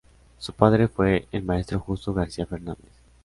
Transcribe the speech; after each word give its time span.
Su 0.39 0.53
padre 0.53 0.87
fue 0.87 1.27
el 1.31 1.43
maestro 1.43 1.79
Justo 1.79 2.11
García 2.11 2.47
Fernández. 2.47 2.89